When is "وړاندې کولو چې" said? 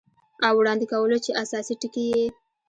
0.59-1.31